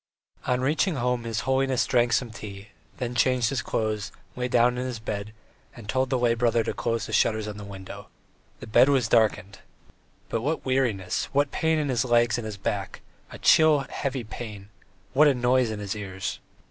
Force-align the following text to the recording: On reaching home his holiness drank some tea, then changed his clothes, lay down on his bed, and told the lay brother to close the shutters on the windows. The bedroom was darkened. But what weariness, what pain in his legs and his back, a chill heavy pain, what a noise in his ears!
On 0.47 0.61
reaching 0.61 0.95
home 0.95 1.25
his 1.25 1.41
holiness 1.41 1.85
drank 1.85 2.11
some 2.11 2.31
tea, 2.31 2.69
then 2.97 3.13
changed 3.13 3.49
his 3.49 3.61
clothes, 3.61 4.11
lay 4.35 4.47
down 4.47 4.79
on 4.79 4.83
his 4.83 4.97
bed, 4.97 5.31
and 5.75 5.87
told 5.87 6.09
the 6.09 6.17
lay 6.17 6.33
brother 6.33 6.63
to 6.63 6.73
close 6.73 7.05
the 7.05 7.13
shutters 7.13 7.47
on 7.47 7.57
the 7.57 7.63
windows. 7.63 8.05
The 8.61 8.65
bedroom 8.65 8.95
was 8.95 9.07
darkened. 9.07 9.59
But 10.27 10.41
what 10.41 10.65
weariness, 10.65 11.25
what 11.33 11.51
pain 11.51 11.77
in 11.77 11.89
his 11.89 12.03
legs 12.03 12.39
and 12.39 12.45
his 12.45 12.57
back, 12.57 13.01
a 13.31 13.37
chill 13.37 13.81
heavy 13.91 14.23
pain, 14.23 14.69
what 15.13 15.27
a 15.27 15.35
noise 15.35 15.69
in 15.69 15.77
his 15.79 15.95
ears! 15.95 16.39